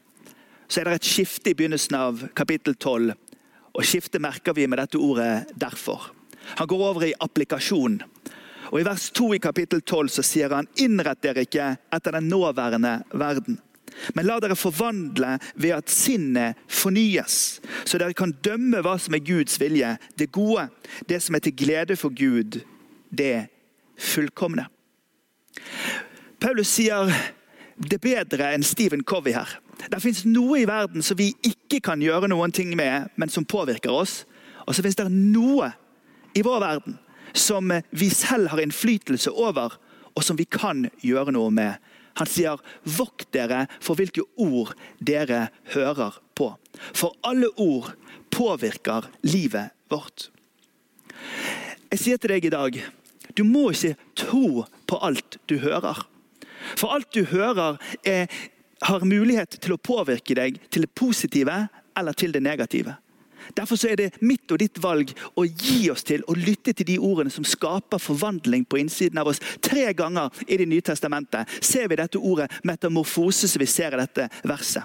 så 0.67 0.81
er 0.81 0.89
det 0.89 0.99
et 0.99 1.09
skifte 1.09 1.51
i 1.51 1.57
begynnelsen 1.57 1.97
av 1.97 2.21
kapittel 2.37 2.75
12. 2.75 3.13
Og 3.75 3.85
skiftet 3.85 4.21
merker 4.23 4.53
vi 4.53 4.67
med 4.67 4.79
dette 4.79 4.97
ordet 4.97 5.45
'derfor'. 5.57 6.11
Han 6.57 6.67
går 6.67 6.83
over 6.89 7.03
i 7.03 7.13
applikasjon. 7.19 8.01
Og 8.75 8.81
I 8.81 8.83
vers 8.83 9.05
2 9.15 9.29
i 9.37 9.39
kapittel 9.39 9.79
12 9.79 10.09
så 10.17 10.23
sier 10.27 10.51
han 10.51 10.67
innrett 10.83 11.21
dere 11.23 11.45
ikke 11.45 11.69
etter 11.95 12.17
den 12.17 12.25
nåværende 12.27 12.97
verden. 13.15 13.55
Men 14.11 14.27
la 14.27 14.35
dere 14.43 14.57
forvandle 14.59 15.37
ved 15.55 15.71
at 15.77 15.93
sinnet 15.93 16.59
fornyes, 16.67 17.61
så 17.87 17.95
dere 17.95 18.11
kan 18.11 18.33
dømme 18.43 18.81
hva 18.83 18.97
som 18.99 19.15
er 19.15 19.23
Guds 19.23 19.55
vilje, 19.61 19.93
det 20.19 20.27
gode, 20.35 20.65
det 21.07 21.21
som 21.23 21.37
er 21.39 21.45
til 21.45 21.55
glede 21.55 21.95
for 21.95 22.11
Gud, 22.11 22.59
det 23.15 23.47
fullkomne. 23.95 24.67
Paulus 26.43 26.75
sier 26.75 27.15
det 27.79 28.01
bedre 28.03 28.51
enn 28.57 28.67
Stephen 28.67 29.07
Covey 29.07 29.37
her. 29.37 29.55
Det 29.87 30.03
fins 30.03 30.25
noe 30.27 30.59
i 30.59 30.67
verden 30.67 30.99
som 30.99 31.15
vi 31.15 31.29
ikke 31.47 31.79
kan 31.79 32.03
gjøre 32.03 32.27
noen 32.27 32.51
ting 32.51 32.75
med, 32.75 33.07
men 33.15 33.31
som 33.31 33.47
påvirker 33.47 33.95
oss. 33.95 34.25
Og 34.67 34.75
så 34.75 34.83
fins 34.83 34.99
det 34.99 35.07
noe 35.15 35.71
i 36.35 36.43
vår 36.43 36.59
verden 36.59 36.99
som 37.35 37.73
vi 37.91 38.09
selv 38.09 38.49
har 38.53 38.61
innflytelse 38.63 39.31
over, 39.31 39.75
og 40.15 40.23
som 40.23 40.39
vi 40.39 40.47
kan 40.47 40.87
gjøre 41.03 41.35
noe 41.35 41.51
med. 41.51 41.75
Han 42.15 42.27
sier, 42.27 42.59
'Vokt 42.83 43.27
dere 43.35 43.67
for 43.79 43.95
hvilke 43.99 44.23
ord 44.39 44.73
dere 45.03 45.49
hører 45.75 46.15
på'. 46.35 46.55
For 46.93 47.15
alle 47.23 47.49
ord 47.59 47.91
påvirker 48.31 49.09
livet 49.23 49.75
vårt. 49.91 50.29
Jeg 51.91 51.99
sier 51.99 52.17
til 52.17 52.29
deg 52.29 52.45
i 52.45 52.49
dag, 52.49 52.83
du 53.35 53.43
må 53.43 53.69
ikke 53.71 53.95
tro 54.15 54.65
på 54.87 54.99
alt 55.03 55.37
du 55.49 55.57
hører. 55.59 56.05
For 56.75 56.95
alt 56.95 57.11
du 57.13 57.25
hører, 57.25 57.77
er, 58.03 58.27
har 58.81 59.05
mulighet 59.05 59.59
til 59.61 59.75
å 59.75 59.81
påvirke 59.81 60.35
deg 60.35 60.59
til 60.71 60.87
det 60.87 60.93
positive 60.95 61.67
eller 61.97 62.13
til 62.13 62.31
det 62.31 62.43
negative. 62.43 62.95
Derfor 63.53 63.79
er 63.87 63.95
det 63.99 64.21
mitt 64.21 64.51
og 64.51 64.59
ditt 64.59 64.79
valg 64.81 65.13
å 65.35 65.45
gi 65.45 65.89
oss 65.91 66.03
til 66.07 66.23
å 66.27 66.35
lytte 66.37 66.73
til 66.73 66.87
de 66.87 66.97
ordene 66.99 67.33
som 67.33 67.45
skaper 67.45 68.01
forvandling 68.01 68.65
på 68.65 68.79
innsiden 68.81 69.21
av 69.21 69.29
oss. 69.31 69.41
Tre 69.61 69.91
ganger 69.93 70.31
i 70.47 70.57
Det 70.57 70.67
nye 70.69 70.81
testamentet 70.81 71.49
ser 71.61 71.87
vi 71.87 71.99
dette 71.99 72.17
ordet 72.17 72.49
metamorfose 72.63 73.47
som 73.47 73.59
vi 73.59 73.69
ser 73.69 73.93
i 73.93 74.01
dette 74.01 74.29
verset. 74.43 74.83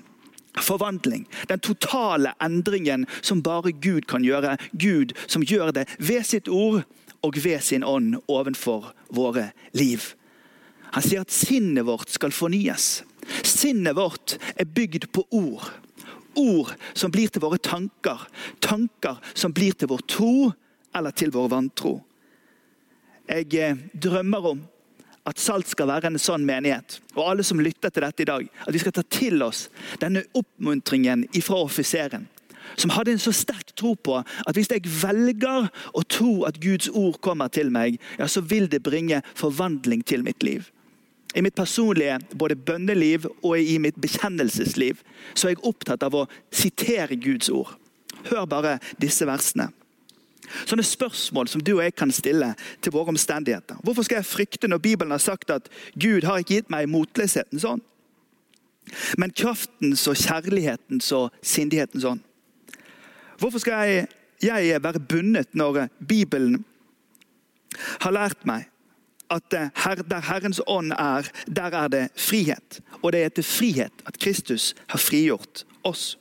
Forvandling. 0.61 1.29
Den 1.49 1.61
totale 1.62 2.35
endringen 2.43 3.07
som 3.23 3.43
bare 3.43 3.73
Gud 3.73 4.09
kan 4.11 4.25
gjøre. 4.26 4.57
Gud 4.73 5.14
som 5.26 5.43
gjør 5.43 5.73
det 5.73 5.87
ved 5.99 6.26
sitt 6.26 6.49
ord 6.49 6.83
og 7.23 7.37
ved 7.45 7.61
sin 7.62 7.85
ånd 7.85 8.17
ovenfor 8.29 8.90
våre 9.14 9.50
liv. 9.73 10.14
Han 10.90 11.05
sier 11.07 11.23
at 11.23 11.31
sinnet 11.31 11.87
vårt 11.87 12.11
skal 12.11 12.35
fornyes. 12.35 13.05
Sinnet 13.47 13.97
vårt 13.97 14.38
er 14.57 14.67
bygd 14.67 15.11
på 15.14 15.26
ord. 15.31 15.69
Ord 16.38 16.75
som 16.94 17.12
blir 17.12 17.30
til 17.32 17.42
våre 17.44 17.58
tanker. 17.62 18.26
Tanker 18.60 19.18
som 19.34 19.54
blir 19.56 19.76
til 19.76 19.90
vår 19.90 20.04
tro 20.10 20.34
eller 20.96 21.14
til 21.16 21.32
vår 21.34 21.49
vantro. 21.52 21.96
Jeg 23.30 23.54
eh, 23.54 23.78
drømmer 23.94 24.52
om 24.52 24.62
at 25.28 25.38
Salt 25.38 25.68
skal 25.70 25.90
være 25.90 26.08
en 26.08 26.18
sånn 26.18 26.46
menighet, 26.49 26.99
og 27.14 27.26
alle 27.28 27.44
som 27.46 27.60
lytter 27.62 27.92
til 27.92 28.02
dette 28.02 28.25
i 28.25 28.28
dag, 28.30 28.46
at 28.66 28.75
vi 28.75 28.80
skal 28.82 28.94
ta 28.96 29.04
til 29.04 29.42
oss 29.44 29.66
denne 30.02 30.25
oppmuntringen 30.34 31.26
fra 31.44 31.60
offiseren. 31.66 32.26
Som 32.78 32.92
hadde 32.94 33.14
en 33.14 33.22
så 33.22 33.32
sterk 33.34 33.75
tro 33.78 33.94
på 33.99 34.16
at 34.20 34.56
hvis 34.56 34.70
jeg 34.70 34.87
velger 34.87 35.68
å 35.96 36.02
tro 36.06 36.44
at 36.49 36.60
Guds 36.62 36.88
ord 36.88 37.18
kommer 37.25 37.50
til 37.52 37.70
meg, 37.75 37.99
ja, 38.18 38.28
så 38.30 38.42
vil 38.42 38.68
det 38.70 38.82
bringe 38.87 39.22
forvandling 39.38 40.04
til 40.06 40.25
mitt 40.26 40.42
liv. 40.46 40.70
I 41.34 41.42
mitt 41.42 41.54
personlige 41.54 42.18
både 42.34 42.56
bønneliv 42.56 43.28
og 43.42 43.58
i 43.58 43.78
mitt 43.78 43.99
bekjennelsesliv 44.02 45.02
så 45.34 45.46
er 45.46 45.54
jeg 45.54 45.66
opptatt 45.68 46.02
av 46.02 46.16
å 46.16 46.26
sitere 46.50 47.18
Guds 47.20 47.50
ord. 47.54 47.76
Hør 48.30 48.49
bare 48.50 48.78
disse 49.00 49.26
versene. 49.28 49.70
Sånne 50.66 50.82
spørsmål 50.82 51.49
som 51.52 51.62
du 51.62 51.76
og 51.76 51.84
jeg 51.84 51.94
kan 51.94 52.10
stille 52.10 52.49
til 52.82 52.94
våre 52.94 53.12
omstendigheter. 53.12 53.78
Hvorfor 53.87 54.06
skal 54.06 54.18
jeg 54.18 54.30
frykte 54.30 54.70
når 54.70 54.82
Bibelen 54.82 55.14
har 55.14 55.22
sagt 55.22 55.52
at 55.54 55.70
Gud 55.94 56.26
har 56.26 56.42
ikke 56.42 56.58
gitt 56.58 56.72
meg 56.75 56.90
motløshetens 56.90 57.62
sånn? 57.62 57.84
Men 59.20 59.30
kraftens 59.37 60.02
og 60.10 60.18
kjærlighetens 60.18 61.12
og 61.14 61.30
sindighetens 61.46 62.06
ånd. 62.08 62.25
Hvorfor 63.38 63.62
skal 63.62 63.87
jeg, 63.87 64.08
jeg 64.42 64.82
være 64.82 65.00
bundet 65.00 65.54
når 65.54 65.87
Bibelen 66.02 66.64
har 68.02 68.16
lært 68.16 68.42
meg 68.49 68.66
at 69.30 69.54
her, 69.84 69.94
der 69.94 70.20
Herrens 70.20 70.60
ånd 70.66 70.92
er, 70.92 71.28
der 71.46 71.62
er 71.62 71.88
det 71.88 72.08
frihet. 72.16 72.80
Og 73.02 73.12
det 73.12 73.22
er 73.22 73.28
til 73.28 73.44
frihet 73.44 73.92
at 74.06 74.18
Kristus 74.18 74.75
har 74.87 74.99
frigjort 74.99 75.64
oss. 75.84 76.18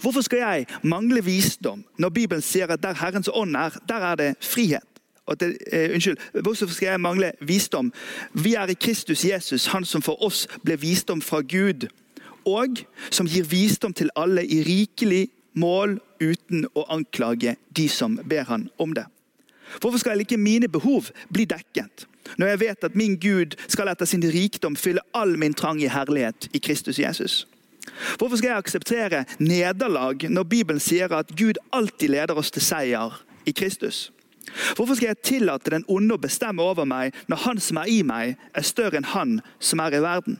Hvorfor 0.00 0.20
skal 0.20 0.38
jeg 0.38 0.66
mangle 0.82 1.24
visdom 1.24 1.84
når 1.98 2.08
Bibelen 2.08 2.42
sier 2.42 2.66
at 2.66 2.82
der 2.82 2.94
Herrens 2.94 3.30
ånd 3.32 3.56
er, 3.56 3.78
der 3.88 3.94
er 4.12 4.14
det 4.14 4.34
frihet? 4.40 4.84
Det, 5.40 5.58
eh, 5.72 5.90
unnskyld, 5.94 6.16
Hvorfor 6.42 6.66
skal 6.66 6.86
jeg 6.86 7.00
mangle 7.00 7.32
visdom? 7.40 7.92
Vi 8.32 8.54
er 8.54 8.66
i 8.66 8.74
Kristus 8.74 9.24
Jesus, 9.24 9.66
han 9.66 9.84
som 9.84 10.02
for 10.02 10.22
oss 10.24 10.46
ble 10.64 10.80
visdom 10.80 11.20
fra 11.22 11.40
Gud, 11.40 11.88
og 12.46 12.80
som 13.10 13.26
gir 13.26 13.44
visdom 13.44 13.92
til 13.92 14.10
alle 14.16 14.46
i 14.46 14.62
rikelig 14.62 15.28
mål 15.52 15.98
uten 16.20 16.64
å 16.74 16.86
anklage 16.88 17.56
de 17.76 17.88
som 17.88 18.16
ber 18.24 18.48
han 18.48 18.68
om 18.78 18.94
det. 18.94 19.04
Hvorfor 19.80 19.98
skal 19.98 20.20
ikke 20.20 20.40
mine 20.40 20.68
behov 20.68 21.10
bli 21.32 21.44
dekket? 21.44 22.06
Når 22.36 22.52
jeg 22.52 22.60
vet 22.60 22.84
at 22.84 22.98
min 22.98 23.16
Gud 23.20 23.56
skal 23.68 23.88
etter 23.88 24.08
sin 24.08 24.24
rikdom 24.24 24.76
fylle 24.76 25.04
all 25.16 25.36
min 25.38 25.54
trang 25.54 25.80
i 25.82 25.88
herlighet 25.88 26.50
i 26.52 26.60
Kristus 26.62 26.98
Jesus. 26.98 27.46
Hvorfor 28.18 28.36
skal 28.36 28.52
jeg 28.52 28.62
akseptere 28.62 29.24
nederlag 29.38 30.28
når 30.28 30.44
Bibelen 30.44 30.80
sier 30.80 31.12
at 31.16 31.32
Gud 31.36 31.60
alltid 31.72 32.12
leder 32.12 32.38
oss 32.38 32.52
til 32.52 32.62
seier 32.62 33.16
i 33.48 33.54
Kristus? 33.56 34.10
Hvorfor 34.76 34.94
skal 34.94 35.12
jeg 35.12 35.22
tillate 35.24 35.72
den 35.72 35.84
onde 35.88 36.16
å 36.16 36.20
bestemme 36.20 36.64
over 36.64 36.88
meg 36.88 37.16
når 37.28 37.42
han 37.44 37.60
som 37.60 37.80
er 37.80 37.90
i 37.92 38.02
meg, 38.06 38.36
er 38.54 38.66
større 38.66 39.00
enn 39.00 39.10
han 39.12 39.40
som 39.60 39.82
er 39.84 39.98
i 39.98 40.04
verden? 40.04 40.38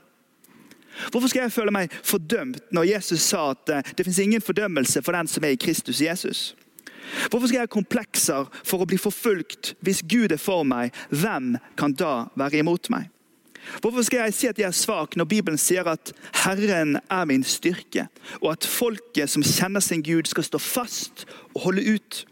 Hvorfor 1.12 1.30
skal 1.30 1.46
jeg 1.46 1.54
føle 1.54 1.74
meg 1.74 1.92
fordømt 2.02 2.72
når 2.74 2.88
Jesus 2.90 3.22
sa 3.22 3.50
at 3.52 3.70
eh, 3.70 3.92
det 3.96 4.06
fins 4.06 4.18
ingen 4.18 4.42
fordømmelse 4.42 5.02
for 5.06 5.14
den 5.14 5.28
som 5.30 5.44
er 5.46 5.54
i 5.54 5.60
Kristus 5.60 6.00
Jesus? 6.02 6.56
Hvorfor 7.30 7.46
skal 7.46 7.58
jeg 7.58 7.68
ha 7.68 7.72
komplekser 7.72 8.48
for 8.62 8.82
å 8.82 8.88
bli 8.88 8.98
forfulgt 9.00 9.74
hvis 9.84 10.02
Gud 10.08 10.34
er 10.34 10.40
for 10.40 10.66
meg? 10.68 10.94
Hvem 11.10 11.56
kan 11.78 11.94
da 11.96 12.28
være 12.38 12.62
imot 12.62 12.90
meg? 12.92 13.08
Hvorfor 13.82 14.02
skal 14.06 14.26
jeg 14.26 14.34
si 14.34 14.48
at 14.48 14.58
jeg 14.60 14.68
er 14.68 14.76
svak, 14.76 15.16
når 15.16 15.28
Bibelen 15.28 15.60
sier 15.60 15.88
at 15.90 16.12
Herren 16.44 16.96
er 17.10 17.26
min 17.28 17.44
styrke, 17.44 18.06
og 18.40 18.52
at 18.54 18.68
folket 18.68 19.30
som 19.30 19.44
kjenner 19.44 19.84
sin 19.84 20.04
Gud, 20.04 20.30
skal 20.30 20.46
stå 20.46 20.60
fast 20.62 21.26
og 21.54 21.66
holde 21.66 21.84
ut? 21.98 22.22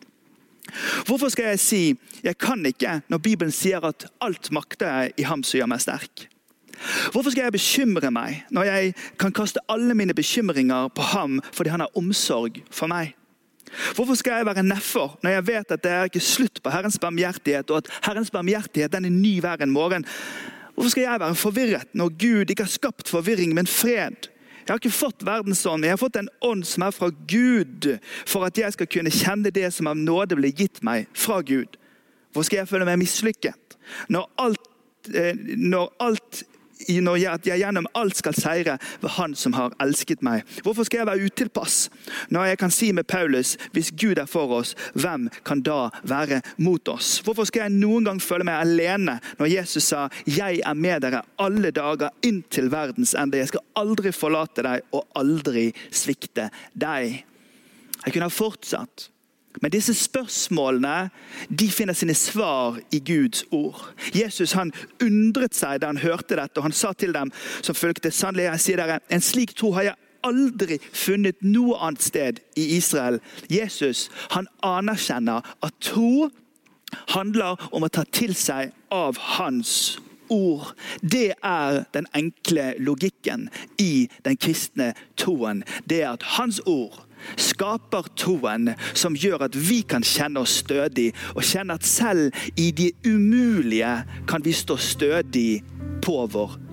Hvorfor 1.06 1.30
skal 1.30 1.52
jeg 1.52 1.62
si 1.62 1.82
jeg 2.24 2.38
kan 2.42 2.64
ikke, 2.66 3.00
når 3.08 3.22
Bibelen 3.22 3.52
sier 3.54 3.84
at 3.86 4.08
alt 4.24 4.50
makter 4.54 4.88
jeg 4.88 5.20
i 5.22 5.28
ham 5.28 5.44
som 5.46 5.60
gjør 5.60 5.70
meg 5.70 5.84
sterk? 5.84 6.26
Hvorfor 7.12 7.32
skal 7.32 7.46
jeg 7.46 7.56
bekymre 7.56 8.10
meg, 8.12 8.42
når 8.52 8.68
jeg 8.68 8.96
kan 9.20 9.32
kaste 9.32 9.62
alle 9.72 9.94
mine 9.96 10.16
bekymringer 10.16 10.90
på 10.92 11.12
ham 11.14 11.38
fordi 11.52 11.72
han 11.72 11.84
har 11.84 11.96
omsorg 11.96 12.60
for 12.70 12.90
meg? 12.92 13.15
Hvorfor 13.94 14.14
skal 14.18 14.38
jeg 14.38 14.46
være 14.46 14.62
nedfor 14.66 15.18
når 15.22 15.30
jeg 15.36 15.46
vet 15.46 15.72
at 15.74 15.82
det 15.84 15.92
er 15.92 16.10
ikke 16.10 16.22
slutt 16.22 16.62
på 16.62 16.70
Herrens 16.70 16.98
barmhjertighet, 17.02 17.70
og 17.70 17.82
at 17.82 17.90
Herrens 18.06 18.30
barmhjertighet 18.30 18.94
er 18.94 19.08
ny 19.08 19.40
hver 19.40 19.62
en 19.62 19.74
morgen? 19.74 20.06
Hvorfor 20.74 20.92
skal 20.92 21.06
jeg 21.06 21.20
være 21.20 21.34
forvirret 21.34 21.92
når 21.96 22.08
Gud 22.20 22.50
ikke 22.50 22.66
har 22.66 22.70
skapt 22.70 23.08
forvirring, 23.08 23.54
men 23.54 23.66
fred? 23.66 24.30
Jeg 24.66 24.74
har 24.74 24.80
ikke 24.80 24.90
fått 24.90 25.22
verdensånd, 25.22 25.80
men 25.80 25.88
jeg 25.88 25.94
har 25.94 26.02
fått 26.02 26.18
en 26.18 26.30
ånd 26.42 26.64
som 26.66 26.82
er 26.82 26.94
fra 26.94 27.08
Gud, 27.30 27.86
for 28.26 28.48
at 28.48 28.58
jeg 28.58 28.74
skal 28.74 28.88
kunne 28.90 29.12
kjenne 29.14 29.52
det 29.54 29.68
som 29.74 29.86
av 29.86 29.98
nåde 29.98 30.38
ble 30.38 30.50
gitt 30.50 30.82
meg 30.86 31.06
fra 31.14 31.38
Gud. 31.46 31.78
Hvorfor 32.34 32.48
skal 32.50 32.64
jeg 32.64 32.70
føle 32.72 32.88
meg 32.88 32.98
mislykket 33.00 33.78
når 34.10 34.26
alt, 34.42 34.66
eh, 35.14 35.38
når 35.56 35.92
alt 36.02 36.42
at 36.86 37.46
jeg 37.46 37.60
gjennom 37.60 37.86
alt 37.94 38.16
skal 38.16 38.34
seire 38.36 38.78
ved 39.02 39.10
Han 39.16 39.34
som 39.34 39.52
har 39.56 39.74
elsket 39.82 40.22
meg. 40.22 40.44
Hvorfor 40.62 40.86
skal 40.86 41.02
jeg 41.02 41.06
være 41.06 41.26
utilpass 41.26 41.88
når 42.30 42.50
jeg 42.50 42.58
kan 42.58 42.70
si 42.70 42.92
med 42.92 43.06
Paulus 43.06 43.56
hvis 43.72 43.92
Gud 43.92 44.18
er 44.18 44.26
for 44.26 44.50
oss, 44.58 44.74
hvem 44.94 45.28
kan 45.44 45.62
da 45.62 45.90
være 46.02 46.42
mot 46.58 46.88
oss? 46.88 47.20
Hvorfor 47.24 47.44
skal 47.48 47.66
jeg 47.66 47.76
noen 47.76 48.06
gang 48.06 48.20
føle 48.22 48.46
meg 48.46 48.60
alene 48.60 49.18
når 49.38 49.46
Jesus 49.46 49.84
sa 49.84 50.08
'Jeg 50.26 50.60
er 50.64 50.74
med 50.74 51.02
dere 51.02 51.22
alle 51.38 51.70
dager 51.70 52.10
inntil 52.22 52.70
verdens 52.70 53.14
ende'. 53.14 53.36
Jeg 53.36 53.48
skal 53.48 53.64
aldri 53.76 54.12
forlate 54.12 54.62
deg 54.62 54.82
og 54.92 55.06
aldri 55.14 55.72
svikte 55.90 56.50
deg. 56.74 57.24
Jeg 58.04 58.12
kunne 58.12 58.28
ha 58.28 58.32
fortsatt. 58.32 59.10
Men 59.62 59.72
disse 59.72 59.94
spørsmålene 59.96 61.10
de 61.48 61.68
finner 61.72 61.96
sine 61.96 62.14
svar 62.14 62.80
i 62.92 63.00
Guds 63.00 63.44
ord. 63.50 63.80
Jesus 64.14 64.52
han 64.56 64.72
undret 65.02 65.56
seg 65.56 65.80
da 65.80 65.92
han 65.92 66.02
hørte 66.02 66.36
dette, 66.36 66.58
og 66.58 66.68
han 66.68 66.76
sa 66.76 66.92
til 66.92 67.14
dem 67.16 67.32
som 67.62 67.76
fulgte, 67.76 68.12
sannelig 68.12 68.50
jeg 68.50 68.64
sier 68.64 68.82
dere, 68.82 69.00
en 69.08 69.24
slik 69.24 69.56
tro 69.56 69.72
har 69.76 69.90
jeg 69.90 70.00
aldri 70.26 70.80
funnet 70.90 71.38
noe 71.46 71.76
annet 71.80 72.02
sted 72.02 72.40
i 72.58 72.72
Israel. 72.76 73.20
Jesus 73.52 74.08
han 74.34 74.48
anerkjenner 74.66 75.46
at 75.64 75.78
tro 75.84 76.28
handler 77.12 77.60
om 77.74 77.86
å 77.86 77.92
ta 77.92 78.04
til 78.14 78.34
seg 78.36 78.74
av 78.94 79.18
hans 79.36 79.96
ord. 80.32 80.72
Det 81.02 81.34
er 81.44 81.84
den 81.94 82.08
enkle 82.16 82.72
logikken 82.82 83.48
i 83.82 84.08
den 84.26 84.38
kristne 84.40 84.92
troen. 85.18 85.62
Det 85.86 86.02
er 86.02 86.14
at 86.14 86.26
hans 86.36 86.60
ord 86.66 87.05
skaper 87.36 88.10
troen 88.18 88.72
som 88.94 89.16
gjør 89.16 89.46
at 89.48 89.56
vi 89.56 89.82
kan 89.88 90.04
kjenne 90.06 90.42
oss 90.42 90.60
stødig, 90.62 91.12
og 91.34 91.44
kjenne 91.46 91.76
at 91.78 91.86
selv 91.86 92.30
i 92.56 92.70
det 92.76 92.92
umulige 93.06 93.92
kan 94.28 94.44
vi 94.44 94.54
stå 94.56 94.78
stødig 94.80 95.50
på 96.04 96.22
vår. 96.32 96.65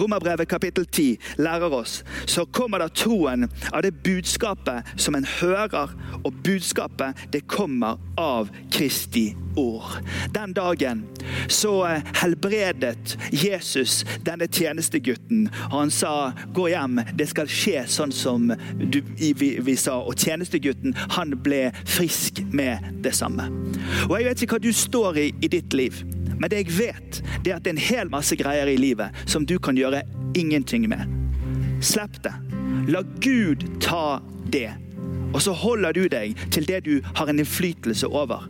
Romerbrevet 0.00 0.48
kapittel 0.48 0.86
10 0.86 1.16
lærer 1.42 1.72
oss 1.72 2.00
så 2.26 2.44
kommer 2.44 2.82
da 2.82 2.88
troen 2.88 3.48
av 3.72 3.82
det 3.84 3.94
budskapet 4.04 4.88
som 4.96 5.14
en 5.14 5.26
hører, 5.40 5.92
og 6.24 6.42
budskapet 6.44 7.18
det 7.32 7.46
kommer 7.50 8.00
av 8.20 8.50
Kristi 8.72 9.32
ord. 9.56 9.98
Den 10.34 10.52
dagen 10.52 11.04
så 11.48 11.86
eh, 11.86 12.02
helbredet 12.22 13.18
Jesus 13.32 14.04
denne 14.24 14.46
tjenestegutten. 14.46 15.48
Han 15.70 15.90
sa 15.90 16.32
'gå 16.54 16.68
hjem, 16.68 17.00
det 17.14 17.28
skal 17.28 17.48
skje 17.48 17.84
sånn 17.88 18.12
som 18.12 18.52
du, 18.92 19.02
vi, 19.18 19.58
vi, 19.60 19.76
sa'. 19.76 20.02
Og 20.06 20.16
tjenestegutten 20.16 20.96
han 21.16 21.36
ble 21.42 21.70
frisk 21.84 22.42
med 22.52 22.78
det 23.04 23.14
samme. 23.14 23.50
Og 24.08 24.16
Jeg 24.18 24.24
vet 24.24 24.42
ikke 24.42 24.58
hva 24.58 24.62
du 24.62 24.72
står 24.72 25.16
i 25.16 25.28
i 25.42 25.48
ditt 25.48 25.72
liv. 25.72 26.04
Men 26.42 26.50
det 26.50 26.64
jeg 26.64 26.72
vet, 26.74 27.18
det 27.44 27.52
er 27.52 27.60
at 27.60 27.62
det 27.62 27.70
er 27.70 27.76
en 27.76 27.84
hel 27.86 28.08
masse 28.10 28.34
greier 28.34 28.66
i 28.66 28.74
livet 28.74 29.14
som 29.30 29.44
du 29.46 29.60
kan 29.62 29.76
gjøre 29.78 30.00
ingenting 30.34 30.88
med. 30.90 31.06
Slipp 31.78 32.18
det. 32.24 32.32
La 32.90 33.04
Gud 33.22 33.62
ta 33.80 34.18
det. 34.50 34.72
Og 35.30 35.38
så 35.42 35.54
holder 35.54 35.94
du 35.94 36.08
deg 36.10 36.34
til 36.50 36.66
det 36.66 36.80
du 36.88 36.96
har 37.14 37.30
en 37.30 37.38
innflytelse 37.38 38.10
over. 38.10 38.48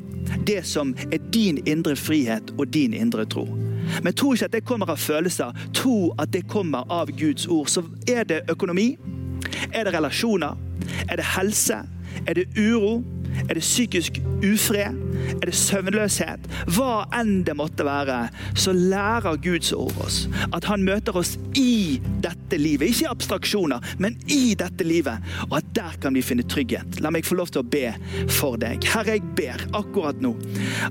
Det 0.48 0.62
som 0.64 0.94
er 1.12 1.20
din 1.36 1.60
indre 1.68 1.92
frihet 2.00 2.54
og 2.56 2.72
din 2.72 2.96
indre 2.96 3.28
tro. 3.28 3.44
Men 4.00 4.16
tro 4.16 4.32
ikke 4.32 4.48
at 4.48 4.56
det 4.56 4.64
kommer 4.64 4.88
av 4.88 4.96
følelser. 4.96 5.52
Tro 5.76 6.14
at 6.16 6.32
det 6.32 6.46
kommer 6.48 6.88
av 6.88 7.12
Guds 7.12 7.44
ord. 7.44 7.68
Så 7.68 7.84
er 8.08 8.24
det 8.24 8.46
økonomi? 8.48 8.94
Er 9.68 9.84
det 9.84 9.92
relasjoner? 9.92 10.56
Er 11.10 11.20
det 11.20 11.28
helse? 11.36 11.82
Er 12.24 12.40
det 12.40 12.48
uro? 12.56 13.02
Er 13.48 13.54
det 13.54 13.64
psykisk 13.64 14.20
ufred? 14.42 14.98
Er 15.38 15.46
det 15.46 15.54
søvnløshet? 15.56 16.46
Hva 16.74 17.04
enn 17.18 17.42
det 17.46 17.54
måtte 17.58 17.86
være, 17.86 18.26
så 18.58 18.74
lærer 18.76 19.38
Guds 19.42 19.72
ord 19.76 19.96
oss 20.02 20.24
at 20.52 20.66
han 20.68 20.84
møter 20.86 21.16
oss 21.18 21.34
i 21.58 22.00
dette 22.22 22.58
livet. 22.60 22.90
Ikke 22.90 23.06
i 23.06 23.10
abstraksjoner, 23.10 23.82
men 24.02 24.16
i 24.30 24.54
dette 24.58 24.84
livet. 24.86 25.22
Og 25.48 25.58
at 25.60 25.70
der 25.76 25.96
kan 26.02 26.16
vi 26.16 26.24
finne 26.24 26.46
trygghet. 26.46 27.00
La 27.04 27.12
meg 27.14 27.26
få 27.26 27.38
lov 27.38 27.52
til 27.52 27.62
å 27.62 27.68
be 27.74 27.92
for 28.32 28.58
deg. 28.60 28.84
Herre, 28.92 29.16
jeg 29.16 29.34
ber 29.38 29.66
akkurat 29.78 30.20
nå 30.22 30.34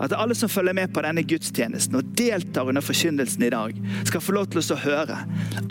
at 0.01 0.13
alle 0.15 0.35
som 0.37 0.51
følger 0.51 0.75
med 0.77 0.93
på 0.93 1.03
denne 1.05 1.23
gudstjenesten 1.27 1.97
og 1.99 2.13
deltar 2.17 2.69
under 2.69 2.83
forkynnelsen 2.85 3.45
i 3.47 3.51
dag, 3.53 3.77
skal 4.07 4.23
få 4.23 4.35
lov 4.37 4.51
til 4.51 4.63
å 4.63 4.79
høre 4.81 5.21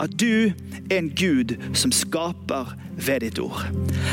at 0.01 0.17
du 0.21 0.51
er 0.91 0.97
en 0.97 1.11
Gud 1.17 1.55
som 1.77 1.93
skaper 1.95 2.75
ved 2.95 3.23
ditt 3.25 3.39
ord. 3.41 3.63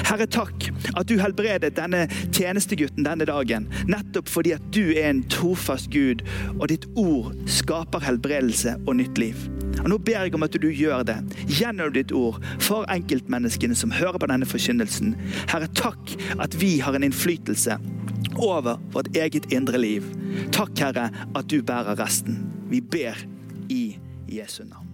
Herre, 0.08 0.26
takk 0.30 0.68
at 0.94 1.08
du 1.10 1.18
helbredet 1.20 1.74
denne 1.76 2.06
tjenestegutten 2.34 3.06
denne 3.06 3.26
dagen. 3.28 3.68
Nettopp 3.90 4.30
fordi 4.30 4.54
at 4.56 4.64
du 4.74 4.94
er 4.94 5.10
en 5.10 5.22
trofast 5.32 5.90
Gud, 5.94 6.24
og 6.58 6.68
ditt 6.72 6.86
ord 6.98 7.34
skaper 7.50 8.04
helbredelse 8.04 8.76
og 8.86 8.98
nytt 9.00 9.20
liv. 9.20 9.46
Og 9.82 9.90
Nå 9.92 10.00
ber 10.02 10.26
jeg 10.26 10.34
om 10.34 10.46
at 10.46 10.56
du 10.58 10.68
gjør 10.72 11.04
det 11.06 11.18
gjennom 11.58 11.92
ditt 11.94 12.12
ord 12.16 12.40
for 12.62 12.88
enkeltmenneskene 12.92 13.76
som 13.78 13.94
hører 13.94 14.18
på 14.20 14.30
denne 14.30 14.48
forkynnelsen. 14.48 15.14
Herre, 15.50 15.70
takk 15.78 16.16
at 16.42 16.56
vi 16.60 16.78
har 16.82 16.98
en 16.98 17.06
innflytelse 17.06 17.78
over 18.38 18.78
vårt 18.94 19.14
eget 19.16 19.50
indre 19.54 19.80
liv. 19.80 20.06
Takk, 20.54 20.74
Herre, 20.78 21.08
at 21.34 21.50
du 21.50 21.60
bærer 21.62 21.98
resten. 22.00 22.42
Vi 22.68 22.82
ber 22.82 23.16
i 23.72 23.98
Jesu 24.28 24.64
navn. 24.64 24.87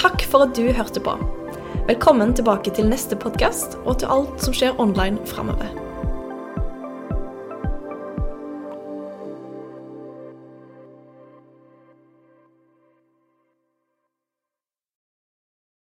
Takk 0.00 0.22
for 0.32 0.46
at 0.46 0.54
du 0.56 0.70
hørte 0.72 1.00
på. 1.04 1.12
Velkommen 1.84 2.30
tilbake 2.32 2.72
til 2.72 2.86
neste 2.88 3.18
podkast 3.20 3.76
og 3.84 3.98
til 4.00 4.08
alt 4.08 4.40
som 4.40 4.54
skjer 4.56 4.78
online 4.80 5.20
framover. 5.28 5.89